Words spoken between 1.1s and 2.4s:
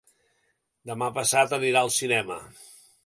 passat anirà al cinema.